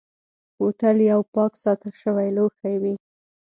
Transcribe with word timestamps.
بوتل 0.57 0.97
یو 1.11 1.21
پاک 1.35 1.51
ساتل 1.63 1.93
شوی 2.01 2.29
لوښی 2.37 2.75
وي. 2.81 2.93